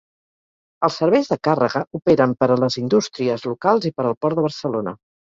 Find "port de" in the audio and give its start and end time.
4.27-4.47